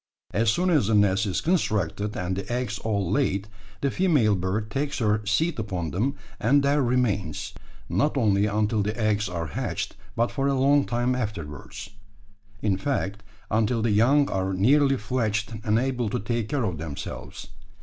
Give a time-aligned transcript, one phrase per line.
[0.31, 3.47] As soon as the nest is constructed and the eggs all laid,
[3.81, 7.53] the female bird takes her seat upon them, and there remains;
[7.87, 11.91] not only until the eggs are hatched, but for a long time afterwards
[12.63, 17.49] in fact, until the young are nearly fledged and able to take care of themselves.